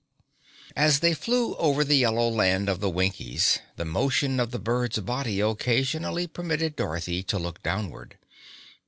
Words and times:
As 0.75 1.01
they 1.01 1.13
flew 1.13 1.53
over 1.57 1.83
the 1.83 1.93
yellow 1.95 2.27
land 2.27 2.67
of 2.69 2.79
the 2.79 2.89
Winkies, 2.89 3.59
the 3.75 3.85
motion 3.85 4.39
of 4.39 4.49
the 4.49 4.57
bird's 4.57 4.97
body 4.97 5.39
occasionally 5.41 6.25
permitted 6.25 6.75
Dorothy 6.75 7.21
to 7.21 7.37
look 7.37 7.61
downward. 7.61 8.17